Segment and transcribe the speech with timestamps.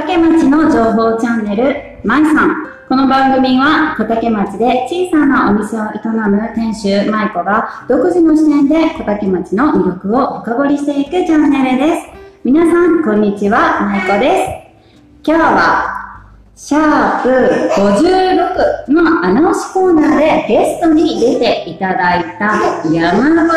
[0.00, 1.74] 竹町の情報チャンネル、
[2.04, 2.66] まいさん。
[2.86, 12.08] この番組は小竹町で小さなお店を営む店主、まいこが独自の視点で小竹町の魅力を深掘りしていくチャンネルです。
[12.44, 14.70] 皆さん、こんにちは、まいこで
[15.24, 15.30] す。
[15.30, 16.06] 今日は、
[16.54, 17.28] シャープ
[17.80, 22.60] 56のアナウンスコーナーでゲストに出ていただいた
[22.92, 23.48] 山本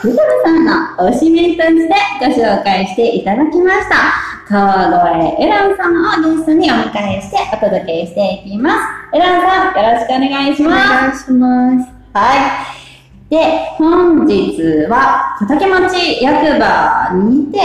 [0.00, 4.29] ふたさんの推しメンとしてご紹介していただきました。
[4.50, 9.16] 川越エランさんをゲストにお迎えしてお届けしていきます。
[9.16, 11.32] エランさん、よろしくお願いします。
[11.32, 11.90] お願いします。
[12.12, 12.66] は
[13.28, 13.30] い。
[13.30, 13.36] で、
[13.76, 17.60] 本日は小竹町役場にて、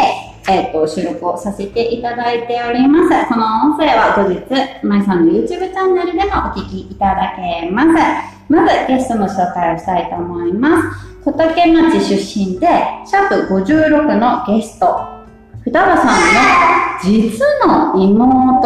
[0.48, 3.30] えっ、と、収録をさせていただいております。
[3.30, 4.46] この音声は後日、
[4.84, 7.90] まいさんの YouTube チャンネルでもお聞きいただけます。
[8.48, 11.24] まず、ゲストの紹介をしたいと思います。
[11.26, 12.68] 小竹町出身で、
[13.08, 15.15] シャープ56のゲスト、
[15.76, 17.38] 双葉さんの実
[17.68, 18.66] の妹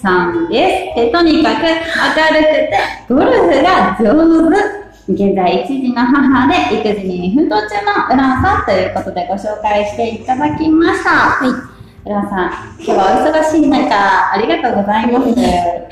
[0.00, 1.00] さんです。
[1.06, 2.78] でとにかく明るくて、
[3.08, 4.14] ゴルフが上
[4.48, 5.12] 手。
[5.12, 11.10] 現在一児の母で育児に奮闘中のウランさんということでご紹介していただきました。
[11.10, 11.48] はい。
[11.50, 15.34] ウランさん、今日はお忙しい中、ありがとうございます。
[15.34, 15.90] で、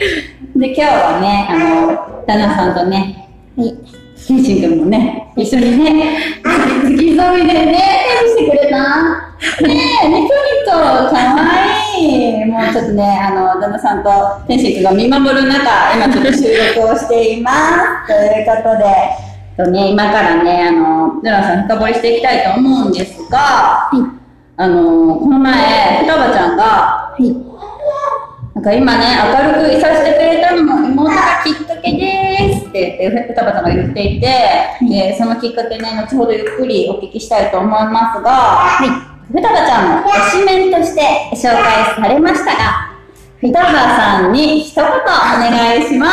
[0.55, 3.77] 今日はね、あの、旦那さんとね、はい。
[4.29, 6.19] ケンシン君もね、一緒にね、
[6.85, 7.79] 付き添いでね、
[8.27, 8.77] してくれた？
[9.67, 10.29] ねえ、ニコニ
[10.67, 11.49] コ、かわ
[11.99, 12.45] いい。
[12.45, 14.11] もうちょっとね、あの、旦那さんと
[14.47, 16.45] 天心君が見守る中、今ちょっと収
[16.77, 17.51] 録をしていま
[18.07, 18.09] す。
[18.09, 23.91] ということで、とね、今からね、あの、ヌラさん深掘りしていきたいと思うんですが、
[24.59, 27.17] あの、この前、双葉ちゃんが、
[28.55, 34.27] なんか今ね、明るくいさせてくれたのも妹がきっかけですって言って、双葉さんが言っていて、
[34.89, 38.89] でそのきっかけね、後ほどゆっくりお聞きしたいと思いますが、はい、
[39.33, 41.03] 双葉ちゃんの推しメンとして
[41.33, 42.97] 紹介されましたが、
[43.41, 46.09] 双葉さんに一言お願いしま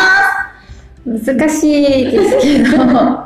[1.05, 1.27] す。
[1.27, 3.25] 難しいですけど、 な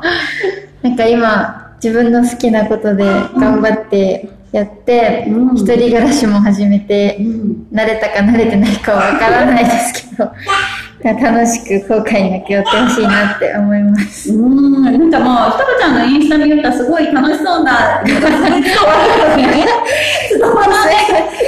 [0.90, 3.04] んか今、自分の好きなことで
[3.38, 5.56] 頑張ってやって、うん。
[5.56, 7.66] 一人暮らしも始めて、うん。
[7.72, 10.30] 慣れたか慣れてないかわからないですけど、
[11.02, 14.32] 楽しく後悔なくやってほしいなって思います。
[14.34, 19.66] うん、なんかもう、双葉ちゃんのインスタ見るとすごい楽しそうな、すごいね。
[20.28, 20.90] すごいなんか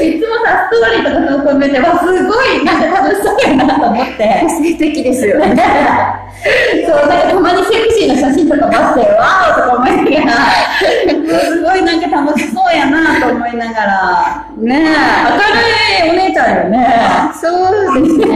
[0.03, 4.41] いつもさ、ストーリーとか投稿見て、わ、すごい、なんか楽しそうやなと思って。
[4.43, 5.55] 個性的ですよね。
[6.43, 10.37] そう、なんかたまにセクシーな写真とかもあって、わーとか思いながら、
[11.41, 16.87] すごいなんか楽しそうやなと思いながら、ねえ、明るいお姉ちゃんよね。
[17.41, 17.49] そ
[17.97, 18.33] うですね。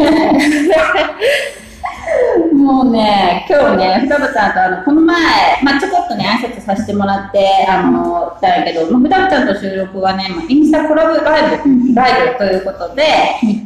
[2.53, 5.17] もうね、今日ね、双葉ちゃんとあの、この前、
[5.63, 13.05] まあちょこっとね、挨拶させてもらって、あの、来たんやけど、まあ、双葉ちゃんと収録はね、まあ、インスタコラボライブ、ライブということで、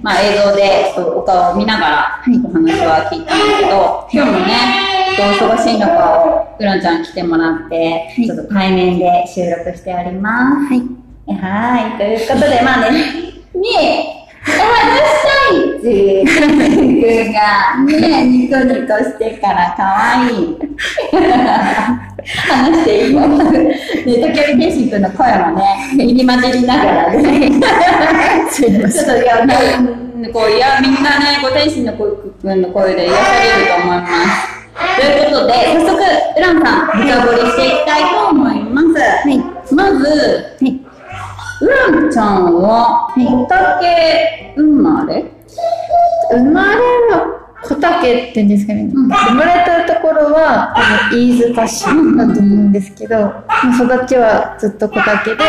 [0.02, 4.80] まあ映像でちょっとお顔を見ながら、お話は聞いたんだけど、今日もね、
[5.18, 10.74] お忙しい中を、ウランちゃん来てもらって、ちょっと対面で収録しております。
[10.74, 11.00] はい。
[11.36, 13.00] はい、ということで、まあね、
[13.54, 15.29] に、お話した
[15.88, 17.76] いっていう君が、
[18.08, 19.82] ね、ニコニコしてから可
[20.20, 20.58] 愛い。
[22.48, 23.14] 話していい？
[23.14, 23.20] よ。
[23.20, 25.62] で、時折天心君の声もね、
[25.96, 27.50] 入り混じりながらね。
[28.52, 28.72] ちょっ
[29.06, 29.86] と、いや、なん
[30.32, 34.12] こう、いや、みんなね、ご天心の君の声で癒されると思います。
[34.96, 35.92] ということで、早速、
[36.36, 38.86] ウランさん、深掘りしていきたいと思います。
[38.88, 39.38] はい。
[39.74, 40.04] まず、
[40.60, 40.80] はい。
[41.62, 45.24] ウランちゃんは、小竹生まれ？
[46.30, 46.76] 生まれ
[47.10, 55.44] は小竹って言うんですかね、ん生まれたところは多分飯塚市だと思うんですけど、まあ育ちはずっと小竹で、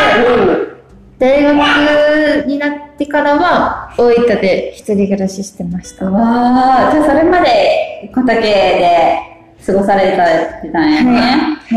[1.18, 6.06] 大学になってからは大分で一人暮らししてました。
[6.06, 9.31] はわあ、じゃあそれまで小竹で
[9.66, 11.58] 過ごされてたんやね。
[11.70, 11.74] い。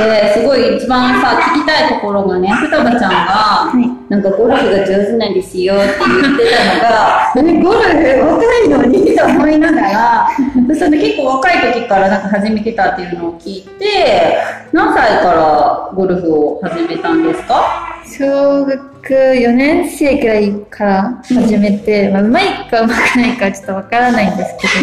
[0.00, 3.88] で、すごい一番さ、聞きたいところがね、双葉ちゃんが、い。
[4.08, 9.14] なんかゴルフが上手なんですよって言ってたのが、え、ゴルフ若いのに？
[9.16, 10.28] と思いながら、
[10.68, 14.38] そしたら結構若い時からなんか始めてたっていうのを聞いて、
[14.72, 17.84] 何歳からゴルフを始めたんですか？
[18.06, 18.80] 小学
[19.10, 24.74] 4年生くらいから始めて、まあ、うまいかうまくないかちょっとわからないんですけど、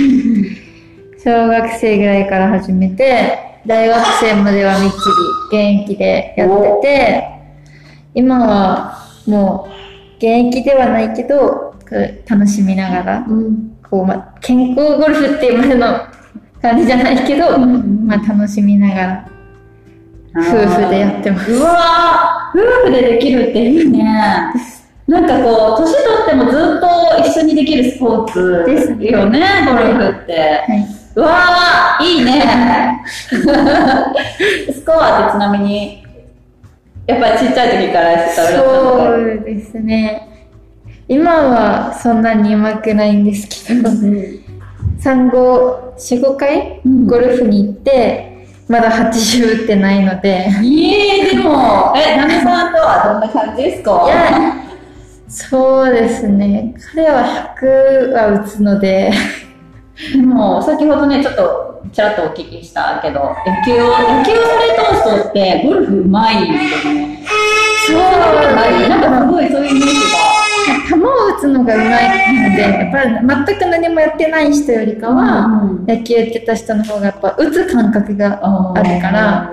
[1.25, 4.95] 小学生ぐらいから始めて、大学生まではみっち
[5.51, 7.23] り現役でやってて、
[8.13, 8.95] 今は
[9.25, 11.73] もう現役ではないけど、
[12.29, 13.75] 楽しみながら、うん。
[13.89, 15.99] こう、まあ、健康ゴルフっていうまでの
[16.61, 19.29] 感じじゃないけど、んまあ楽しみながら、
[20.35, 21.51] 夫婦でやってます。
[21.51, 24.03] うわー夫婦でできるっていいね。
[25.07, 30.65] なんかこう、年取ってもずっと一緒にできるスポーツですねよね、ゴルフって。
[30.67, 30.94] はい。
[31.15, 33.01] うわー、いいね。
[34.73, 36.03] スコアってちなみに、
[37.07, 40.27] やっぱりちっちゃい時からやってたらそうですね。
[41.07, 43.89] 今はそんなに上手くないんですけど、
[44.99, 50.93] 産後4、5回うんゴルフに行って、まだ80打ってないので、い
[51.29, 54.03] え、でも、 え、ナミさんとはどんな感じですか？
[54.05, 54.53] いや、
[55.29, 56.73] そうですね。
[56.95, 57.23] 彼は
[57.61, 59.11] 100は打つので、
[60.13, 67.23] でも、先ほどね、ちょっと、ちらっとお聞きしたけど、野球を、野球をされた人って、ゴルフうまいんですよね。
[67.87, 70.35] そうなんかすごいそういうイメージ
[70.87, 71.07] 球を
[71.37, 75.13] 打つのが上手いので、やっぱり全く何もやってない人よりかが。
[75.13, 78.39] は、うん野球やってた人の方がやっぱ打つ感覚が
[78.75, 79.51] あるから、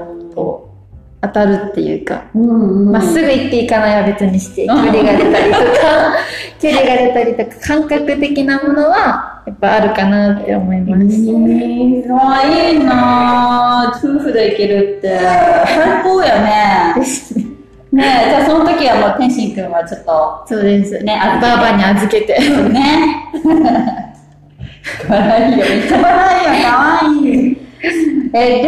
[1.22, 6.16] 当たるっていうか、うんまっすぐ行っていかないは別にして、距離が出たりとか、
[6.60, 11.02] 距離が出たりとか、感覚的なものは、やっぱあるかなって思います。
[11.04, 13.98] えー、わいいなぁ。
[13.98, 15.16] 夫婦で行けるって。
[15.16, 16.94] 最高やね。
[16.96, 17.44] ですね。
[17.92, 20.98] ねえ、じゃあその時はもう天心くんはちょっと、そうです。
[21.04, 22.36] ねばあばに預けて。
[22.68, 23.30] ね。
[25.06, 25.64] かわいいよ。
[25.68, 26.68] めっちゃかわいいよ。
[26.68, 27.62] かわいい。
[28.34, 28.62] え、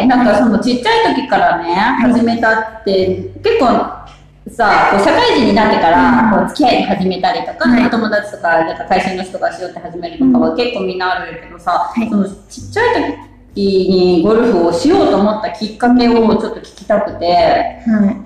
[0.00, 3.66] で、なんかそのちっちゃい時からね、始めたって、結構
[4.48, 7.86] さ、こう社会人になってから、こう付き合い始めたりとか、はい。
[7.86, 12.08] お友達とか、なんか会社の人がしようって始めるとかは結構みんなあるけどさ、はい。
[12.08, 12.34] そのちっ
[12.72, 13.16] ちゃい
[13.54, 17.26] 時にゴルフをしようと思ったきっかけをちょっと聞きたくて。
[17.26, 18.24] は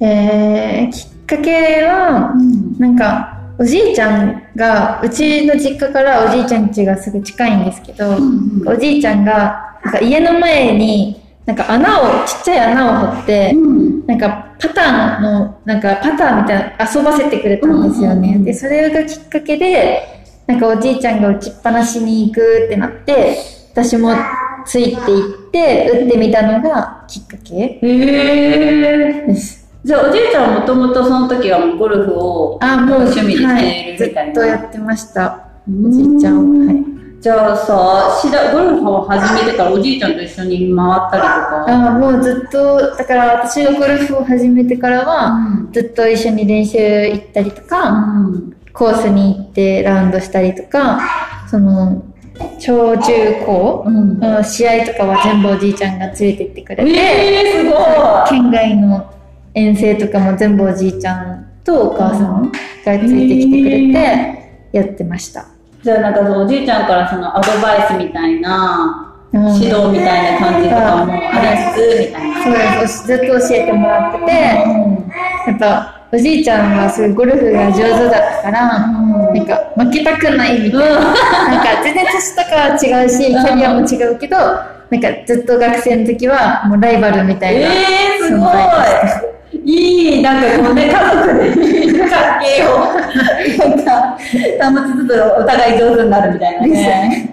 [0.00, 0.04] い。
[0.04, 2.34] えー、きっかけは、
[2.78, 8.16] なんか、おじいちゃんが、うちの実家からおじいちゃん家がすぐ近いんですけど、
[8.66, 18.16] おじいちゃんが、なんか家の前に、なんか穴を、ちっちゃい穴を掘って、うんなんかパターンの、なんかパターンみたいな遊ばせてくれたんですよね。
[18.16, 20.02] うんうんうんで、それがきっかけで、
[20.48, 23.36] なんかおじいちゃんが打ちっぱなしに行くってなって、
[23.72, 24.12] 私も
[24.66, 27.78] ついて行って、打ってみたのがきっかけ。
[27.80, 29.61] です。
[29.84, 34.32] じゃあおじいちゃんはもともとその時はもうゴルフをあ、もう趣味にしてはいいずるみたいな。
[34.32, 35.48] っとやってました。
[35.68, 36.66] おおじいちゃんを。
[36.66, 36.84] はい。
[37.20, 41.64] じゃあさ、しだゴルフを始めてからおじいちゃんと一緒に回ったりとか。
[41.68, 45.38] あもうずっと、だから私がゴルフを始めてからは、
[45.72, 50.98] ずっと一緒に練習行ったりとか、うんコースに行ってラウンドしたりとか、
[51.50, 52.02] その、
[52.58, 57.74] 小中高うんの試合とかは全部おじいちゃんが連れてってくれて、えー、すごい
[58.30, 59.12] 県外の
[59.54, 65.46] 遠征とかも全部おじいちゃんとお母さんがついてきてくれて、やってました。
[65.82, 72.44] じゃあなんかそのおじいちゃんからそのアドバイスみたいな、うん指導みたいな感じとかもありつつ、みたいな。
[72.44, 73.06] そうです。
[73.06, 81.00] ずっと教えてもらってて、やっぱ、おじいちゃんはすごいゴルフが上手だったから、なんか負けたくないみたいな。
[81.00, 87.72] なんか全然年とかは違うし、キャリアも違うけど、なんかずっと学生の時はもうライバルみたいな。
[87.72, 89.31] えー、すご存在でしたい
[89.64, 92.78] いい、なんかこうね、家族でいる関係を、
[93.68, 94.18] なんか、保
[94.88, 97.28] ちつつお互い上手になるみたいなね。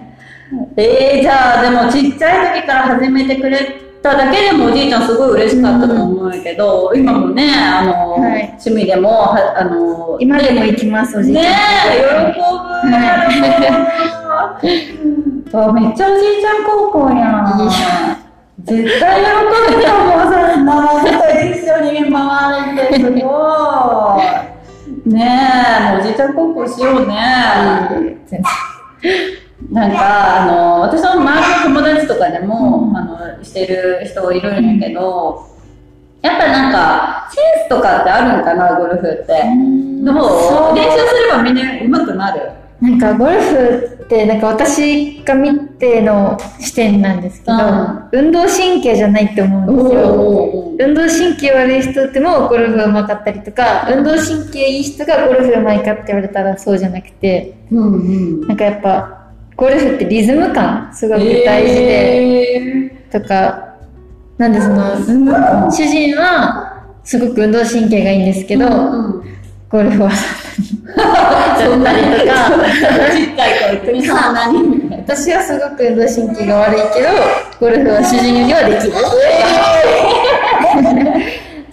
[0.76, 11.44] えー、じゃあ、でもちっちゃい時から始めてくれただけでもおじいちゃんすごい嬉しかったと思うけど、今もね、あの、はい趣味でも、はあの、今でも行きます、おじいちゃん。
[11.44, 11.50] ね
[11.92, 12.44] え、喜ぶ。
[15.58, 18.29] あ めっちゃおじいちゃん高校やん。
[18.64, 20.70] 絶対喜ぶと思う、そんな
[21.42, 23.20] 一緒に回れて、すごい。
[25.06, 25.14] ね
[25.80, 27.14] え、もうおじいちゃん高校しようね。
[28.26, 28.42] 全
[29.70, 35.46] なんか、あの、私の周りの友達とかでも、あの、してる人いるんやけど、
[36.22, 39.42] やっぱなんか、センスとかってあるんかな、ゴルフって。
[40.04, 40.14] どう？
[40.14, 41.62] そう練習すればみんな
[41.98, 42.50] 上手くなる。
[42.80, 47.54] なんかゴルフってなんか私が見ての視点なんですけど、
[48.12, 50.76] 運動神経じゃないって思うんですよ。
[50.78, 58.48] 運動神経悪い人ってもゴルフ上手かったりとか、運動神経いい人がゴルフ上手いかって言われたらそうじゃなくて、うんうん。
[58.48, 63.76] なんかやっぱゴルフってリズム感すごく大事で、えとか、
[64.38, 69.24] なんでその、ー、主人はすごく運動神経がいいんですけど、うん。
[69.68, 70.10] ゴルフは
[71.62, 72.34] そんなにとか、
[73.14, 74.90] ちっちゃい子にそんなに。
[74.98, 77.08] 私はすごく運動神経が悪いけど、
[77.60, 78.92] ゴルフは主人よりはできる。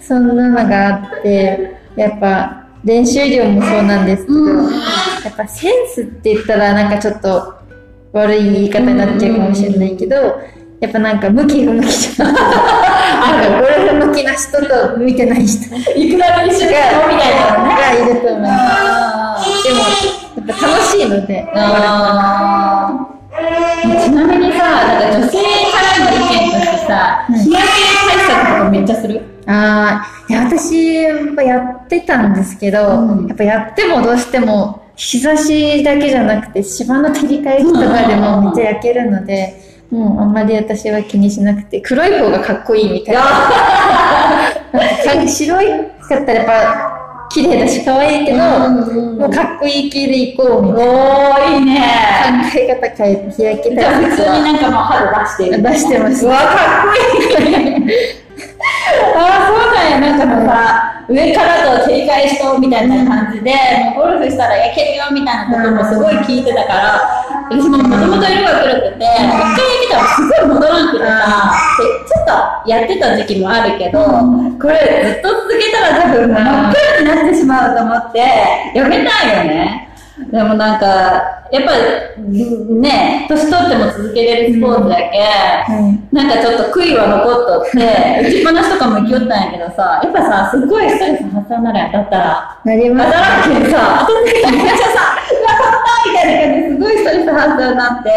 [0.00, 4.70] そんなのがあって、やっぱ練習量もそうなんですけど、うん
[5.24, 7.54] やっぱセンスって言ったらなんかちょっと
[8.12, 10.40] 悪い言い方になっちゃうかもしれないけど、
[10.80, 12.34] やっぱなんか向き不向きじゃない。
[12.34, 12.44] なん
[13.42, 15.68] かゴルフ向きな人と向いてない人。
[15.70, 17.74] がいくらで一緒にみたいなのね。
[17.74, 18.52] がいると思います。
[18.70, 21.54] あでも、やっぱ楽しいので、ち
[24.10, 25.34] なみにさ、なんか女性
[25.72, 26.90] からの意見としてさ、
[27.28, 27.34] うん。
[27.38, 27.68] 日焼け
[28.08, 29.20] 対策とかめっちゃする？
[29.46, 29.50] あ
[30.04, 33.26] あ、いや、私、やっぱやってたんですけど、うん。
[33.26, 43.22] やっぱやってもどうしても、日差しだけじゃなくて、芝の照り返しとかでもめっちゃ焼けるので、もうあんまり私は気にしなくて、黒い方がかっこいいみたいな。
[44.72, 45.66] なんか白い
[46.08, 46.94] かったらやっぱ、
[47.30, 50.92] 綺麗だし可愛いけど、もうかっこいい系でいこうみたいな。
[50.92, 51.80] おー、いいね。
[52.24, 55.62] 考え方変えて日焼けじゃあ普通になんかもう肌出してる。
[55.62, 56.26] 出してます。
[56.26, 56.46] うわ、かっ
[57.36, 57.54] こいい。
[59.14, 60.00] ああ、そうなんや。
[60.00, 63.52] なんかもうさ、上からと照り返しとみたいな感じで、
[63.94, 69.24] もうゴルフしたら焼けるよみたいなこともすごい聞いてたから、私ももともと色が黒くて、一回
[69.80, 74.04] 見たらすごい戻らんくてさ、でちょっとやってた時期もあるけど、
[74.60, 78.18] これずっと続けたら多分真っ黒になってしまうと思って、
[78.74, 79.88] やめたいよね。
[80.30, 80.86] でもなんか、
[81.50, 81.72] やっぱ
[82.68, 87.78] ね、年取っても続けれるスポーツだけ、はいなんかちょっと悔いは残っとって、
[88.28, 92.60] 打ちっぱなしとかも行きよったんやけどさ、やっぱさ、すごいストレス発散になるやん、当たったら。
[92.64, 93.12] なります。
[93.12, 95.08] 当たらんけんさ、当たってきためっちゃさ、
[95.68, 96.57] ったみたいな感じ
[97.10, 98.10] トレス発散になって、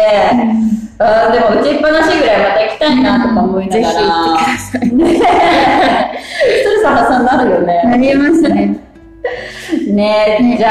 [0.98, 3.92] あーでも打ちっぱなしぐらいまた行きたいなとか思いながら。
[3.92, 5.14] ぜひ行ってくださいね
[6.42, 7.82] ストレス発散になるよね。
[7.84, 8.92] なりますね。
[9.88, 10.70] ねねじゃ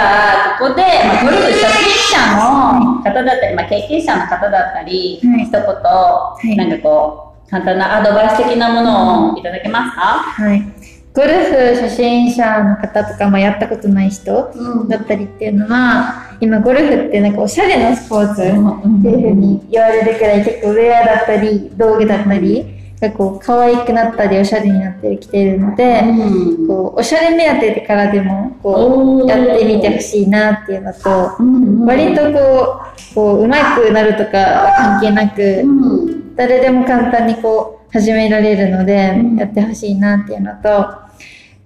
[0.56, 10.81] あ、ここで、まあ、ゴルフ初心者の方だったり、まあ、経験者の方だったり、はい一言、いなんかこう、簡単なアドバイス的なものをいただけますか、はい。
[11.14, 14.88] ゴルフ初心者の方とか、まあ、やったことない人うん。
[14.88, 22.66] だったりっていうのは、今ゴルフってなんかおしゃれなスポーツってうんいうふうに言われるくらい結構ウェアだったり、道具だったり、
[23.02, 26.68] がこう可愛くなったりおしゃれになってきているので、うん。
[26.68, 36.36] こうおしゃれ目当てからでもこうやってみてほしいなっていうのと、うん割とこう、こう、上手くなるとかは関係なく、うん。
[36.36, 39.36] 誰でも簡単にこう始められるので、うん。
[39.36, 40.88] やってほしいなっていうのと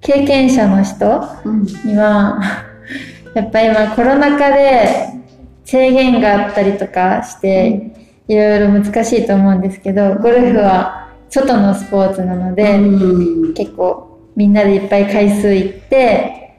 [0.01, 1.65] 経験者の人うん。
[1.85, 2.39] には
[3.33, 4.87] やっぱ今コロナ禍で
[5.63, 7.91] 制限があったりとかして
[8.27, 13.53] いろいろ難しいと思うんですけどゴルフは外のスポーツなので、うん。
[13.53, 16.55] 結構みんなでいっぱい回数行って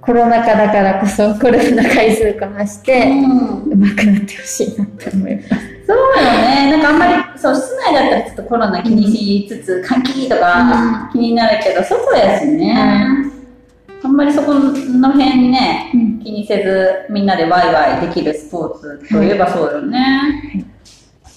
[0.00, 3.80] コロナ禍だからこそゴルフの回数こなして、うん。
[3.80, 5.79] 上手くなってほしいなって思います。
[5.90, 6.70] そうよね。
[6.70, 12.76] なんかあんまり、そう、室内だったらちょっとコロナ気にしつつ、換気とか気になるけど、外やしね。
[14.02, 14.70] あんまりそこの
[15.12, 20.64] 辺ね、うん気にせず、みんなでワイワイできるスポーツといえばそうよね。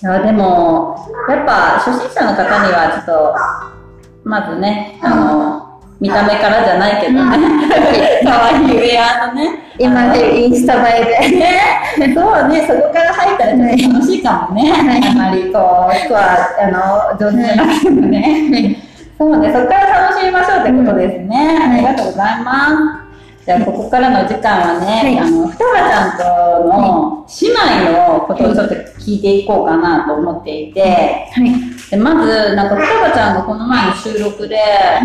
[0.03, 0.95] いや、でも、
[1.29, 3.35] やっぱ初心者の方にはちょっと、
[4.23, 5.72] まずね、あの、
[6.03, 11.37] 見た目からじゃないけどね、 可愛いウェアとね、今でインスタ映えで。
[11.37, 14.73] ね、 そうね、そこから入ったら楽しいかもね。
[14.75, 18.75] あまりこう、服は、あの、上手じゃなくてもね。
[19.17, 21.57] そうね、そこから楽しみましょうってことですね。
[21.71, 23.12] ありがとうございます。
[23.45, 25.19] じゃあ、ここからの時間はね、はい。
[25.19, 31.89] あの、双葉ちゃんとの姉妹のことをちょっと聞いていこうかなと思っていて、はい。
[31.89, 34.55] でまず、なんか双葉ちゃんがこの前の収録で、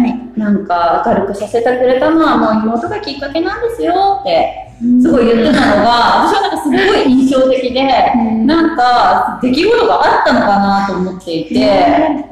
[0.07, 0.39] い。
[0.39, 4.71] なんか明るくさせてくれたのはもう妹がきっかけなんですよって、
[5.03, 5.91] すごい言ってたのが、
[6.31, 8.47] 私はなんかすごい印象的で、うん。
[8.47, 11.77] なんか出来事があったのかなと思っていて、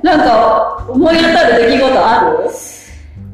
[0.02, 2.85] なんか思い当たる出来事ある？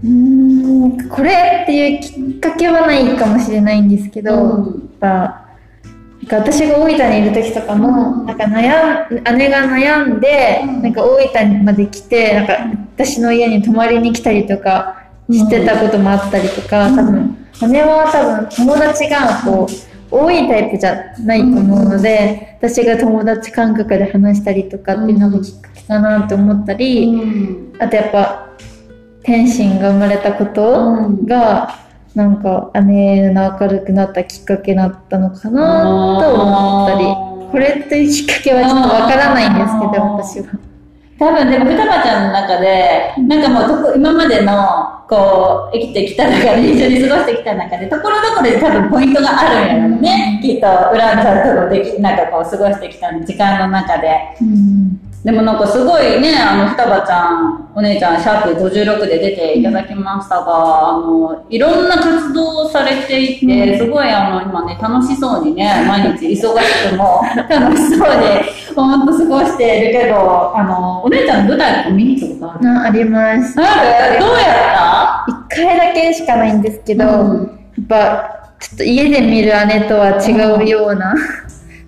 [0.05, 4.65] うーん、これっていうきっかけはないかもしれないんですけど、うん。
[4.65, 8.27] やっぱ、なんか私が大分にいる時とかも、うん。
[8.27, 10.83] なんか悩ん、姉が悩んで、うん。
[10.83, 12.59] なんか大分まで来て、なんか
[12.97, 16.97] 私の家に泊まりに来たりとかしてたこともあったりとか、うん。
[16.97, 17.37] 多分、
[17.71, 27.19] 姉は多分友達がこう、多いタイプじゃないと思うので、私が友達感覚で話したりとかっていうのがきっかけかなって思ったり、
[27.79, 28.49] あとやっぱ
[29.25, 31.79] 天心が生まれたことが、
[32.15, 37.07] なんか姉の明るくなったきっかけだったのかなと思ったり
[37.51, 40.61] これっていうきっかけはちょっとわからないんですけど私は。
[41.19, 54.37] 多分でも双葉ちゃんの中で、なんかもうどこ今までのこう生きてきた中で一緒に過ごしてきた中でところどころで多分ポイントがあるんやろね、きっとウランちゃんとのできなんかこう過ごしてきた時間の中で。
[54.41, 72.79] うんでもなんかすごいね、あの、双葉ちゃん、お姉ちゃん、シャープ56で出ていただきましたが、あの、いろんな活動をされていて、すごいあの、今ね、楽しそうにね、毎日忙しくも 楽しそうに、ほんと過ごしているけど、あの、お姉ちゃんの舞台とか見に行ったことある？
[72.81, 73.61] ああります。
[73.61, 73.63] あ
[74.15, 74.19] る？
[74.19, 77.61] どうやっ一回だけしかないんですけど、うん。
[77.79, 78.25] やっぱ、
[78.59, 80.33] ちょっと家で見る姉とは違
[80.65, 81.15] うような、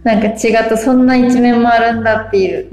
[0.05, 2.69] なんか違った、そんな一面もあるんだっていう。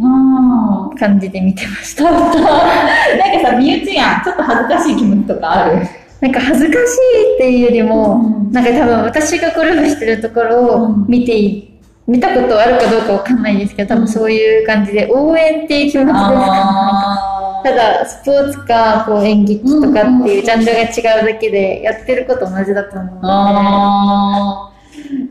[0.99, 2.03] 感じで見てました。
[2.03, 4.23] なんかさ、身内やん。
[4.23, 5.87] ちょっと恥ずかしい気持ちとかある？
[6.19, 16.29] なんか恥ずかしいっていうよりも、うんなんか多分私がゴルフしてるところをうん見てい、見たことあるかどうかわかんないですけど、多分そういう感じで応援っていう気持ちですか？
[16.31, 16.37] ね。
[16.37, 24.80] あただ、スポーツか、こう演劇とかっていうジャンルが違うだけで、やってること同じだと思うのあー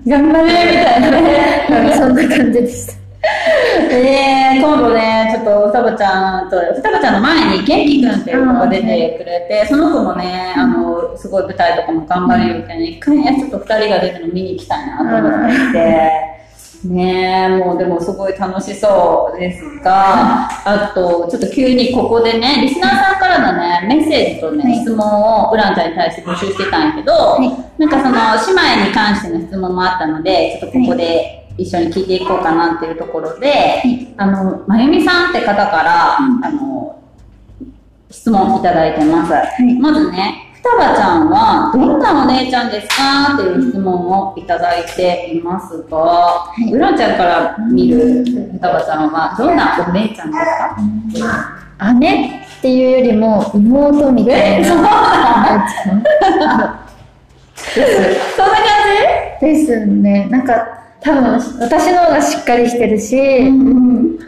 [0.07, 1.67] 頑張れみたいなね。
[1.69, 3.01] で、なんかそんな感じでした。
[3.93, 16.30] えー、今度ね、ちょっと双葉ちゃんと、双葉ちゃんの前に元気くんっていう子が出てくれて、その子もね、あの、すごい舞台とかも頑張れるけど、一回ね、ちょっと二人が出てるの見に行きたいなと思って、
[16.85, 24.81] ねえ、もうでもすごい楽しそうですが、あと、ちょっと急にここでね、リスナーさんからのね、メッセージとね、はい。
[24.81, 27.51] 質問をウランちゃんに対して募集してたんやけど、い。
[27.79, 33.83] なんかその姉妹に関しての質問もあったので、ちょっとここで一緒に聞いていこうかなっていうところで、
[34.17, 36.99] あの、まゆみさんって方から、あの、
[38.11, 39.33] 質問いただいてます。
[39.79, 46.71] まずね、双葉ちゃんはどんなお姉ちゃんですかっていう質問をいただいていますが、い。
[46.71, 50.39] うらんちゃんから見る双葉ちゃんはどんなお姉ちゃんで
[51.17, 51.95] すか？
[51.95, 54.69] 姉っていうよりも妹みたいな。
[54.69, 54.83] そう。
[54.85, 55.67] 感
[57.57, 58.37] じです。
[58.37, 58.61] そんな感
[59.41, 60.29] ですね。
[60.31, 60.67] なんか、
[61.01, 63.51] 多分、私の方がしっかりしてるし、じ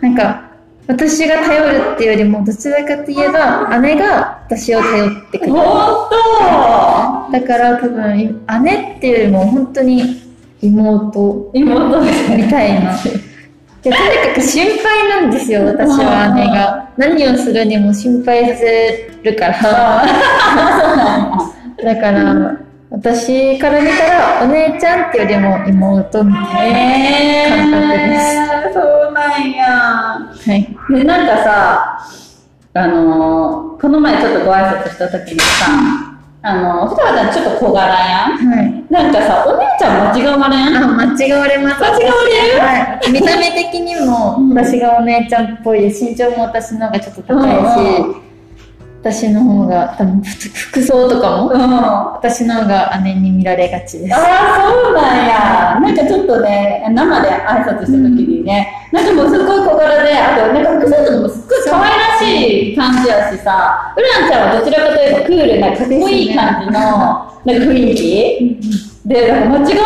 [0.00, 0.44] なんか、
[0.86, 5.56] 私が頼るっていうよりも、どちらかといえば、姉が私を頼ってくれる。
[5.56, 10.22] だから多分、姉っていうよりも、本当に
[10.60, 12.00] 妹妹
[12.36, 12.96] みたいな。
[13.82, 16.88] でとにかく心配なんですよ、私は姉が。
[16.96, 20.04] 何をするにも心配させるから。
[21.82, 22.56] だから、
[22.92, 26.78] 私から見たら、お姉ちゃんっていうよりも妹みたいな。
[26.78, 29.64] え感覚ですー、そうなんや。
[29.66, 30.76] はい。
[30.94, 31.98] で、なんかさ、
[32.74, 35.66] あのーこの前ちょっとご挨拶した時にさ、
[36.42, 38.84] あのー、双葉ちゃんちょっと小柄やんはい。
[38.90, 40.76] なんかさ、お姉ちゃん間違われん？
[40.76, 41.80] あ、間違われます。
[41.80, 42.60] 間違われる？
[42.60, 43.10] はい。
[43.12, 45.84] 見た目的にも、うん私がお姉ちゃんっぽい。
[45.86, 48.31] 身長も私の方がちょっと高いし、うん
[49.02, 51.60] 私の方が、多分ふ服装とかも、うん。
[51.60, 54.14] あ私の方が姉に見られがちです。
[54.14, 55.80] あ、そうなんや。
[55.80, 68.91] なんかちょっとね、生で挨拶した時にね、なんかもうすっごい小柄で、あとなんか服装とかもすっごい可愛らしい感じやしさ、ウランちゃんはどちらかというとクールなかっこいい感じの、なんか雰囲気？
[69.04, 69.76] で、間違われる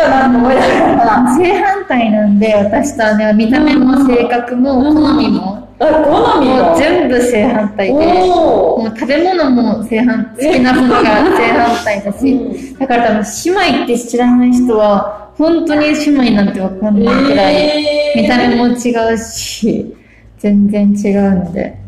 [0.00, 18.22] かなと思いながら、正反対なんで、私と姉は見た目も性格も好みも、あ、好みのもう全部正反対で、もう食べ物も正反、好きなものが正反対だし、だから多分姉妹って知らない人は、本当に姉妹なんてわかんないくらい、えー。
[18.22, 19.94] 見た目も違うし、
[20.38, 21.83] 全然違うんで。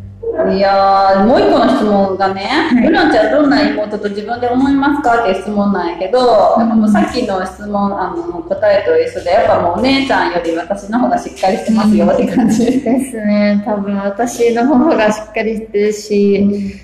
[0.54, 12.80] いやー、もう一個の質問がね、いウランちゃんどんな妹と自分で思いますかって質問なんやけど、もうさっきの質問、あの、答えと一緒で、やっぱもうお姉ちゃんより私の方がしっかりしてますよって感じ。
[12.80, 13.62] ですね。
[13.66, 16.76] 多分私の方がしっかりしてるし、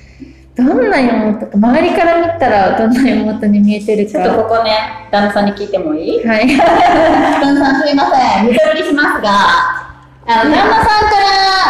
[0.54, 4.36] どんな妹か、周りから見たらどんな妹に見えてるちょっとか。
[4.42, 6.26] ここね、旦那さんに聞いてもいい？
[6.26, 6.46] はい。
[6.46, 9.81] 旦那さんすいません、無茶ぶりしますが、
[10.26, 11.16] あの、旦那さんか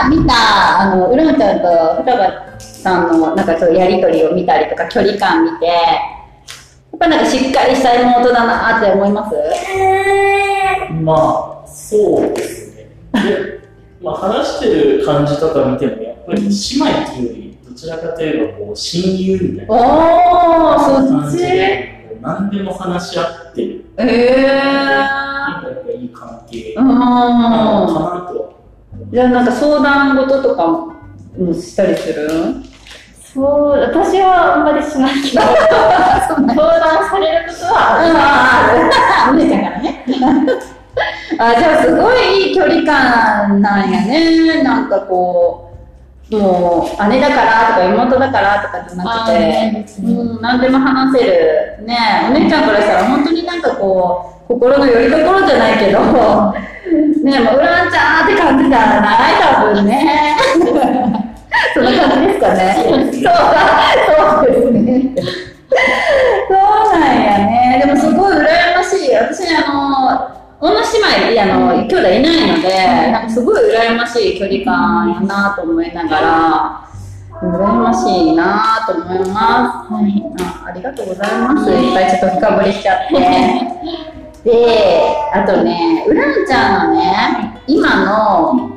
[0.04, 1.66] ら見た、あの、ウランちゃんと
[2.02, 5.72] 双葉さんのなんかそうやりとりを見たりとか距離感見て、や
[6.96, 9.34] っぱなんかしっかりした妹だなって思います？
[11.02, 12.88] まあ、そうですね。
[13.14, 13.60] で、
[14.02, 14.66] まあ、話して
[14.98, 16.52] る感じとか見ても、やっぱり姉妹
[17.10, 19.76] っていうより、どちらかといえば、こう、親友みたいな
[21.08, 23.84] 感じで、こう何でも話し合ってる。
[23.98, 26.80] ええなんかやっぱいい関係ー。
[26.82, 27.94] なのかうん。
[27.94, 28.41] なとは。
[29.12, 30.94] じゃあなんか相談事とかも
[31.52, 32.28] したりする？
[33.34, 40.04] そう、私はあんまりしないけど、相談されることはあ姉ちゃんからね。
[41.38, 44.62] あ、じゃあすごいいい距離感なんやね。
[44.62, 45.72] なんかこ
[46.30, 51.84] う、もう姉だからとか妹だからとかじゃなくてうん、何でも話せる。
[51.86, 51.96] ね
[52.30, 55.98] お姉ちゃんからしたら本当になんかこう、心の拠り所じゃないけど、
[57.24, 60.36] ねもう、ウランちゃんって感じじゃない多分ね。
[61.74, 62.76] そんな感じですかね。
[62.84, 65.14] そうだ、そうですね。
[66.48, 67.82] そうなんやね。
[67.84, 69.14] でもすごい羨ましい。
[69.14, 76.88] 私、あの、女姉妹、あの、兄弟いないので、なんかすごい羨ましい距離感やなと思いながら、
[77.42, 79.92] 羨ましいなと思います。
[79.92, 80.66] はいあ。
[80.68, 81.70] ありがとうございます。
[81.70, 84.12] いっぱいちょっと深掘りしちゃって。
[84.44, 88.70] で、あとね、ウランちゃんのね、今の、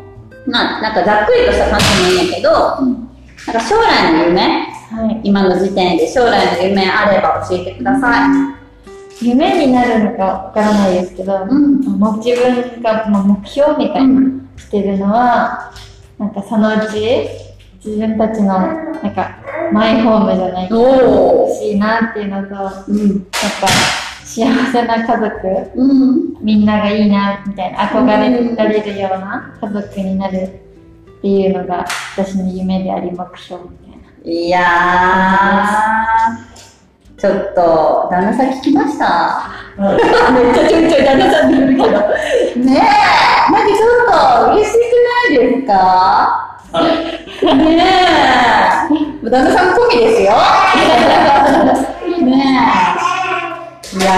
[0.47, 3.07] まあ、なんかざっくりとした感じもいいんやけど、なん
[3.53, 4.41] か将来の夢、
[4.91, 5.21] はい。
[5.23, 8.29] 今の時点で将来の夢あれば教えてください。
[9.25, 14.21] 夢になるのかわからないですけど、うんまあ自分がまあ目標みたいな
[14.57, 15.71] してるのは、
[16.19, 17.27] なんかそのうち
[17.83, 19.37] 自分たちのなんか
[19.71, 23.19] マイホームじゃないけどおー欲しいなっていうのと、やっうん。
[23.21, 23.27] ぱ
[24.35, 26.35] 幸せな家族、うん。
[26.41, 31.85] みんながいいなみたいな憧れられるような家族になるっていうのが
[32.17, 34.03] 私の夢であり目標みたいな。
[34.29, 39.51] いやー、ちょっと、旦那さん聞きました？
[39.77, 41.85] めっちゃちょいちょい旦那さんって言うけど。
[41.85, 44.77] ねえ、なんかちょっと嬉しく
[45.31, 46.59] ないですか？
[46.73, 50.33] ねえ、旦那さん込みですよ。
[52.25, 52.29] ね
[53.01, 53.04] え。
[54.03, 54.11] や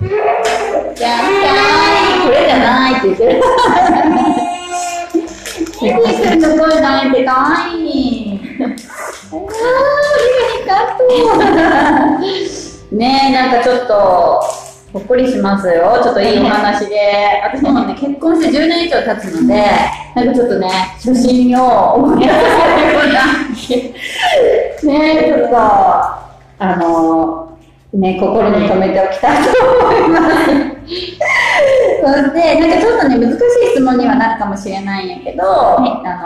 [0.00, 1.22] ー、じゃあ、
[2.24, 3.42] これじゃないって言ってる。
[5.78, 8.40] キン肉くんの声なんてかわいい。
[8.60, 8.74] あー、あ
[10.58, 11.04] りがと
[12.92, 12.96] う。
[12.96, 14.40] ねえ、なんかちょっと、
[14.92, 16.00] ほっこりしますよ。
[16.02, 17.42] ちょっといいお話で。
[17.44, 19.54] 私もね、結婚して10年以上経つので、
[20.16, 24.92] なんかちょっとね、初心を思い出させるような。
[24.92, 27.47] ねえ、ちょっと、あのー、
[27.94, 30.34] ね、心に留めておきたいと思います。
[32.00, 33.38] そして、なんかちょっとね、難しい
[33.72, 35.42] 質問にはなるかもしれないんやけど、
[35.78, 35.80] あ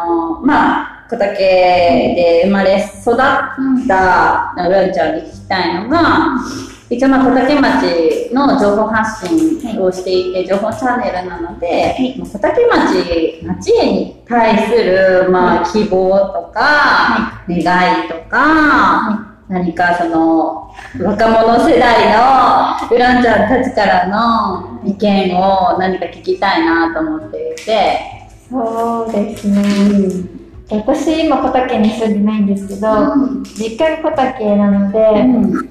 [0.06, 3.16] の、まあ、小竹で生まれ育っ
[3.86, 6.38] たウランちゃんに聞きたいのが、
[6.88, 28.00] 一応まあ小竹町の情報発信をしていて、情報チャンネルなので、まあ小竹町、町に対する、まあ、希望とか、願いとか、何かその若者世代のウランちゃんたちからの意見を何か聞きたいなと思っていて、
[28.48, 30.24] そうですね。
[30.70, 32.88] 私今小竹に住んでないんですけど、
[33.54, 35.68] 実家が小竹なので、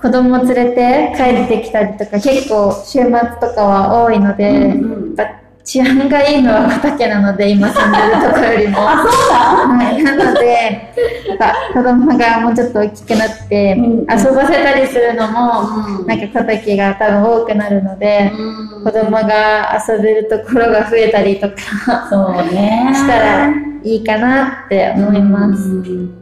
[0.00, 8.90] 子供連れて帰ってきたりとか結構週末とかは多いので、うんやっぱ治安がいいのは小竹なので今住んでるところよりも。
[8.90, 10.90] あ、そうだはい、なので、
[11.28, 22.90] やっぱ子供がもうちょっと大きくなって、うん遊ばせたりするのも、うんなんか小竹が多分多くなるので、うん子供が遊べるところが増えたりとかそうね。
[22.92, 23.54] したら
[23.84, 25.68] いいかなって思います。
[25.68, 26.19] うん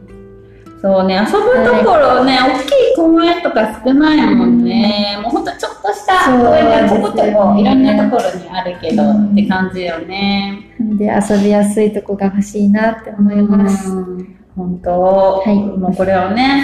[0.81, 5.19] そうね、遊ぶところね、大きい公園とか少ないもんね。
[5.21, 10.73] もうほんとちょっとした公園がここですよねいろんなところにあるけど、うんって感じよね。
[10.97, 13.91] で遊びやすいとこが欲しいなって思います。
[13.91, 16.63] うん本当、はいもうこれをね、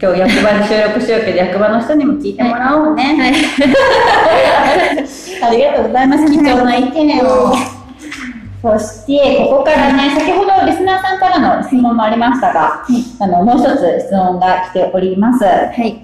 [0.00, 3.32] 今日役場で収録しようけど、役場の人にも聞いてもらおうね。
[5.42, 6.26] ありがとうございます。
[6.26, 7.73] 貴重な意見を。
[8.64, 12.82] そして、ここからね、先ほどリスナーさんからの質問もありましたが、
[13.20, 15.44] あの、もう一つ質問が来ております。
[15.44, 16.02] はい。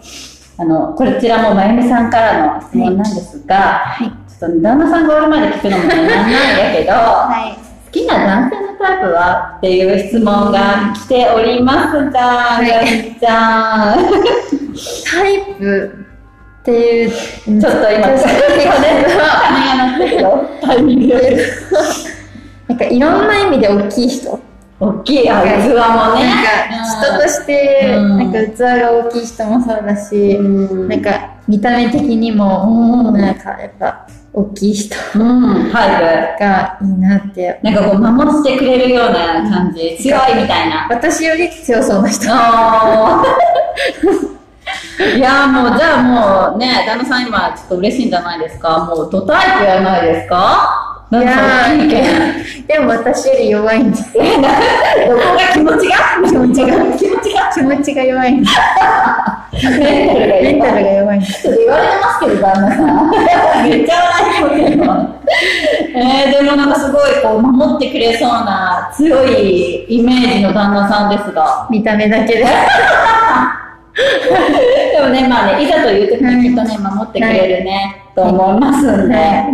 [0.59, 4.09] あの、こちらもまゆみさんからの質問なんですが、はい。
[4.09, 7.57] ちょっと旦那さんがおるまで聞くのもねなんなんやけど、はい。
[7.87, 14.05] 好きな男性のタイプはっていう質問が来ておりますが、はいちゃん。
[15.11, 16.07] タイプ
[16.61, 20.47] っていう、ちょっちょっと今、そう金が鳴ってるよ。
[20.61, 21.47] タイミングで。
[22.71, 24.39] なんかいろんな意味で大きい人。
[24.79, 25.75] 大きい、あ、器もね。
[25.75, 26.17] なんか
[27.09, 30.43] 人として、うんなんか器が大きい人もそうだし、う
[30.87, 31.11] んなんか
[31.49, 37.59] 見た目的にも、うんなんかやっぱ大きい人がいいなって。
[37.61, 37.67] プ。
[37.71, 39.97] なんかこう、守ってくれるような感じ。
[40.01, 40.87] 強いみたいな。
[40.89, 42.27] 私より強そうな人。
[45.17, 46.03] いやーもう、じゃあ
[46.53, 48.85] もうね、旦那さん今ちょっと嬉しいんじゃないですか？
[48.85, 51.00] もう、ドタイプやないですか？
[51.13, 52.35] いや
[52.69, 54.13] でも私より弱いんです。
[54.13, 58.53] どこが気持ちが気持ちが気持ちが気持ちが弱いんです。
[59.81, 61.43] メンタルが弱いんです。
[61.43, 63.11] ちょっと言われてますけど、旦那さん。
[63.69, 65.21] めっちゃ笑いも
[65.97, 71.67] えー、でもなんかすごいこう、守ってくれそうな強いイメージの旦那さんですが。
[71.69, 72.47] 見た目だけで。
[73.95, 79.51] でもね、まあね、いざという時にきっとね、守ってくれるね、と思いますんで、ね。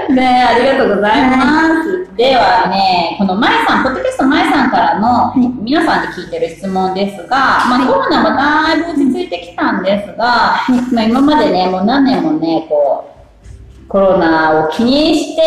[0.10, 1.38] ね ありがとうございま
[1.84, 2.16] す。
[2.16, 7.38] ではね、このまいさん、ポッドキャストまいさんからの皆さんに聞いてる質問ですが、
[7.70, 10.56] まあコロナもだいぶ落ち着いてきたんですが、
[10.92, 13.15] まあ今までね、もう何年もね、こう、
[13.96, 15.42] コロナを気にして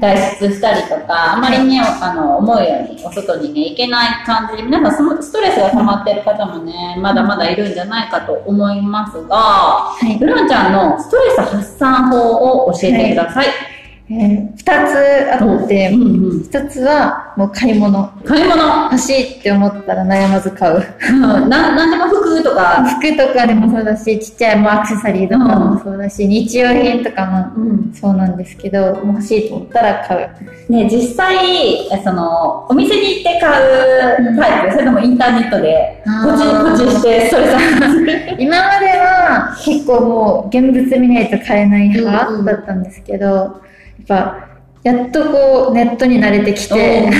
[0.00, 13.75] 外出したりとか、あまりね、あの、思うようにお外にね、行けない感じで、皆さんそのストレスが溜まってる方もね、まだまだいるんじゃないかと思いますが、いブランちゃんのストレス発散法を教えてください。
[14.08, 16.42] えー二つあって、うんうん。
[16.44, 18.08] 一つはもう買い物。
[18.24, 18.84] 買い物。
[18.84, 20.82] 欲しいって思ったら悩まず買う。
[21.10, 30.32] うん、ななんでも服とか、服とかでもそうだし、ちっちゃいもうアクセサリーとかもそうだし、日用品とかもうん、そうなんですけど、もう欲しいと思ったら買
[30.68, 30.72] う。
[30.72, 38.00] ね、実際、その、お店に行って買うタイプ、それともインターネットで、ポチポチしてストレス発散す。
[38.00, 38.36] る。
[38.38, 42.04] 今までは結構もう現物見ないと買えないうんうん。
[42.06, 43.60] 派だったんですけど、
[44.06, 44.48] ぱ、
[44.82, 47.10] やっとこうネットに慣れてきて、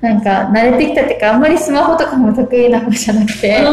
[0.00, 3.64] なんか慣れてきたっていうか、あんまりスマホとかも得意な方じゃなくて、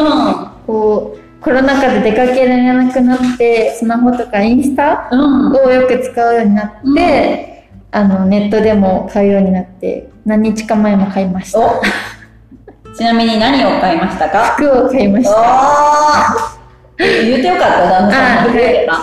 [0.65, 5.09] こう、コロナ禍で出かけられなくなって、スマホとかインスタ。
[5.11, 11.59] をよく使うようになって、あの、ネットでも買うようになって、何日か前も買いました。
[11.59, 11.81] お。
[12.95, 14.55] ちなみに何を買いましたか？
[14.55, 15.33] 服を買いました。
[16.97, 18.53] 言ってよかった、旦那さん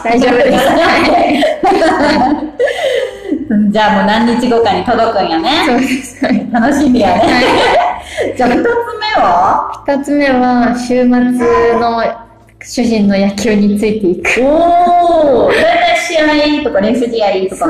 [0.04, 1.46] 大丈夫です。
[3.70, 5.82] じゃあもう何日後かに届くんやそうね。
[5.86, 6.24] です。
[6.24, 7.22] はい楽しみやね。
[8.36, 8.70] じゃあ二つ目
[9.22, 9.70] は？
[9.86, 12.02] 二つ目は、週末の
[12.62, 14.40] 主人の野球についていく。
[14.44, 16.22] おー、だいたい試合
[16.64, 17.66] とか練習試合とか。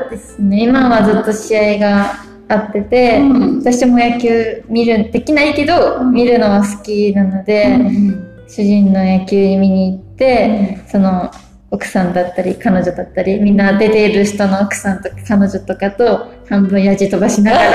[0.00, 0.62] そうですね。
[0.64, 2.12] 今はずっと試合が
[2.48, 11.30] あってて、うん私も野球見る、できないけど、うん見るのは好きなので、うん主人の野球見に行って、その
[11.72, 17.70] 奥さんだったり彼女だったりみんな出ている人の奥さんとか彼女とかと半分やじ飛ばしながら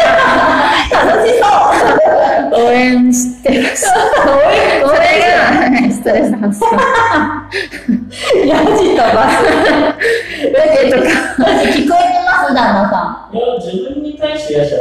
[0.91, 1.45] 楽しそ
[2.61, 3.85] う応援してます。
[3.85, 3.97] それ
[4.83, 6.69] がはいストレス発散。
[8.45, 9.35] ヤジ飛ばす。
[10.43, 11.03] えとか
[11.39, 14.77] 私聞こえてます、旦那さいや、自分に対してやっちゃ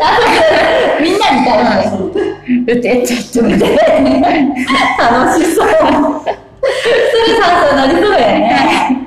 [1.00, 1.02] ん。
[1.02, 1.96] みんなに対して。
[1.96, 2.78] う。
[2.78, 3.64] 打てちゃってみて。
[4.98, 5.68] 楽しそう。
[5.68, 5.80] スト
[6.92, 9.05] レス発散なりそうやね。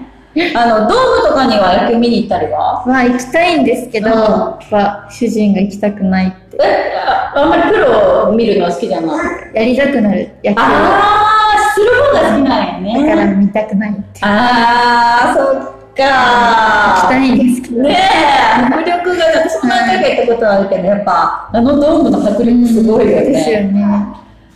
[0.55, 2.83] あの、ドームとかには野球見に行ったりは？
[2.85, 6.57] まあ行きたいんですけど、うんやっぱ主人が行きたくないって。
[6.61, 9.13] えああんまりプロを見るのは好きじゃな
[9.51, 9.55] い？
[9.55, 10.55] やりたくなる野球。
[10.55, 13.35] だあー、する方が好きなんやからね。
[13.35, 14.01] 見たくないって。
[14.21, 17.81] あー、そっ行きかたいんですけど。
[17.83, 23.67] ねえ、迫力が、私も何回か行ったことあるけど、やっぱ、あのドームの迫力すごいよですよね。
[23.73, 23.83] ね。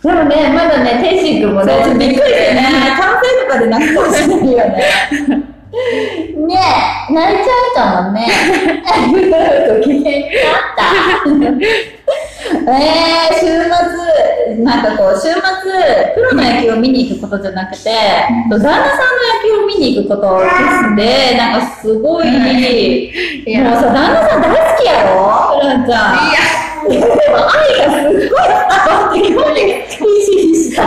[0.02, 2.62] でもね、まだね、天心君もね、ちょっとびっくりしてね、
[2.98, 4.82] 完成とかで泣くかもしれないよね。
[5.74, 6.54] ね
[7.10, 8.28] え、泣いちゃうかもね。
[9.68, 10.82] ご機嫌になった。
[12.70, 15.40] えー、週末、なんかこう、週末、
[16.14, 17.90] プロの野球を見に行くことじゃなくて、
[18.50, 18.78] 旦那さんの野
[19.42, 21.34] 球を見に行くことですね。
[21.36, 22.38] なんかすごい、もう
[23.74, 25.58] さ、旦那さん大好きやろ？
[25.60, 26.14] フランちゃん。
[26.92, 30.82] いや、でも愛がすっごい伝わってきて、ひしひしと。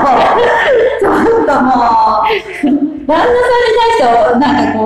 [1.47, 1.73] ちょっともう、
[3.07, 3.31] 旦那さんに
[3.79, 4.03] 対して、
[4.37, 4.83] なんかこ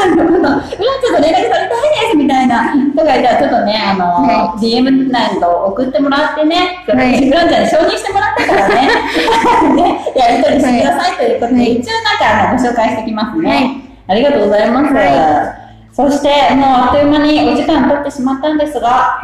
[0.02, 8.88] ゃんのこと、うらちゃんと連絡取りたいです、みたいな人がいたら、ちょっとね、あの、は DM なんか送ってもらってね、はい私、うらちゃんに承認してもらったからね、
[9.76, 13.50] ね、やり取りしてくださいということで、はい一応なんかあのご紹介してきますね。
[13.50, 15.57] はいありがとうございます。
[16.02, 19.20] はそして、もうあっという間にお時間経ってしまったんですが、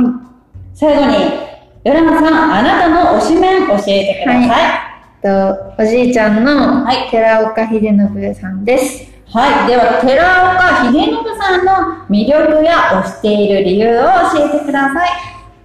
[0.74, 1.14] 最後に、
[1.84, 4.94] ヨラマさん、あなたの推しメン教えてください。
[5.22, 9.04] と、おじいちゃんのはい寺岡秀信さんです。
[9.32, 9.68] はい。
[9.68, 14.02] では、寺岡秀信さんの魅力や推している理由を
[14.34, 15.08] 教えてください。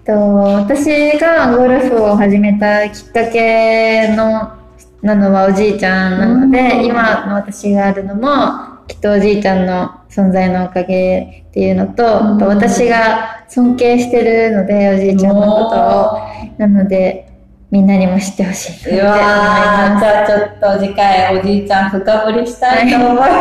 [0.06, 4.54] と私がゴルフを始めたきっかけの
[5.02, 16.20] なのはおじいちゃんなのうんで、今の私があるのもきっとおじいちゃんの存在のおかげっていうのと、うん私が尊敬してるのでおじいちゃんのことを
[16.58, 17.32] なので
[17.72, 23.32] みんなにも知ってほしいと思いまじゃあちょっと次回おじいちゃん深掘りしたいと思います。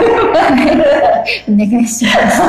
[1.45, 1.51] す。
[1.51, 2.43] お願いします。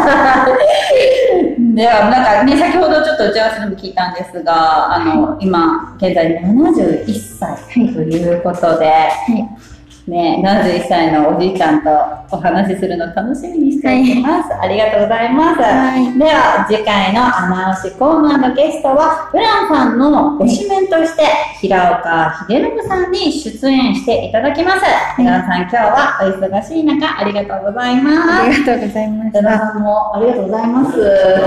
[1.75, 9.78] では、なんかね、先ほどちょっと打ち合わせでも聞いたんですが、あの、今、現在71歳ということで、はい。
[10.09, 11.89] ね、71歳のおじいちゃんと
[12.31, 14.49] お話しするの楽しみにしています。
[14.59, 15.61] ありがとうございます。
[15.61, 21.23] はいでは、次回のアナウンスコーナーのゲストは、ウランさんの推しメンとして、
[21.61, 25.21] 平岡秀信さんに出演していただきます。
[25.21, 28.31] いウランさん、今日はお忙しい中、ありがとうございます。
[28.43, 29.59] ありがとうございまし旦那た。
[29.59, 30.91] さんもありがとうございます。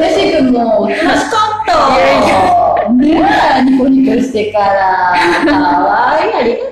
[0.00, 2.92] テシ君もおとなしかった。
[2.92, 3.22] ね
[3.58, 5.14] え、ニコニコしてから。
[5.50, 6.71] かわいい、ありがとう。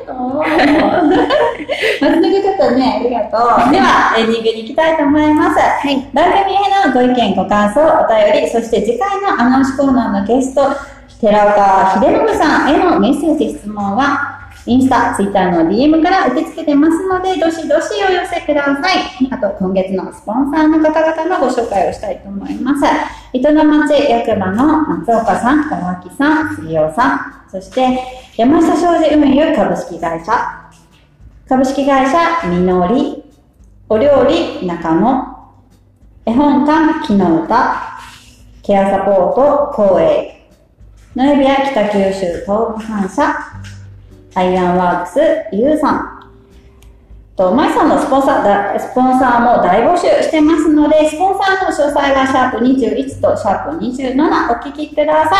[2.00, 3.36] 松永方ね、ありがと
[3.68, 3.72] う。
[3.72, 5.58] では、エンディングに行きたいと思います。
[5.58, 6.08] はい。
[6.12, 10.62] 番組へのご意見、ご感想、お便り、そして次回のアナウンスコーナーのゲスト、
[11.20, 19.28] 寺岡秀信さんへのメッセージ、質問は、インスタ、ツイッターの DM から受け付けてますので、どしどしお寄せください。
[19.30, 22.84] あと、今月のスポンサーの方々のご紹介をしたいと思います。
[23.32, 28.00] 糸の町役場の松岡さん、大脇さん、杉尾さん、そして
[28.36, 30.32] 山下商事運輸株式会社、
[31.48, 33.22] 株式会社みのり、
[33.88, 35.52] お料理中野、
[36.26, 38.00] 絵本館木の歌、
[38.62, 40.48] ケアサポート光栄、
[41.14, 43.32] ノエビア北九州東部反社、
[44.34, 45.20] アイアンワークス
[45.52, 46.19] ゆうさん、
[47.40, 55.36] と、マイさんのスポンサーだ、スポンサーも大募集してますので、スポンサーの詳細はシャープ21とシャープ27お聞きくださ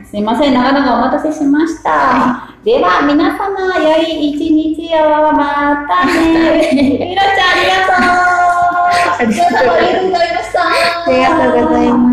[0.00, 0.06] い。
[0.06, 2.48] すいません、長々お待たせしました。
[2.64, 5.32] では、皆様、良い一日を。
[5.32, 6.62] またね。
[6.72, 8.22] ひろちゃん、ありがとう。
[9.20, 10.60] ありがとうございました。
[10.62, 12.11] ありがとうございます。